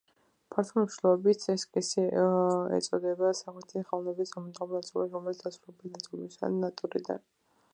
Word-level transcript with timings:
ფართო 0.53 0.75
მნიშვნელობით 0.83 1.43
ესკიზი 1.53 2.05
ეწოდება 2.77 3.29
სახვითი 3.41 3.83
ხელოვნების 3.91 4.33
დაუმთავრებელ 4.37 4.81
ნაწარმოებს, 4.81 5.13
რომელიც 5.19 5.45
შესრულებულია 5.47 6.03
წარმოსახვით 6.07 6.49
ან 6.49 6.59
ნატურიდან. 6.67 7.23